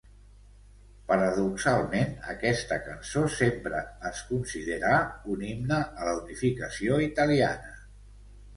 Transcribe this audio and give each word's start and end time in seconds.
Paradoxalment, 1.09 2.15
aquesta 2.31 2.79
cançó 2.87 3.23
sempre 3.35 3.83
es 4.13 4.23
considerà 4.31 4.97
un 5.37 5.47
himne 5.51 5.81
a 5.85 6.11
la 6.11 6.19
unificació 6.25 7.01
italiana. 7.11 7.75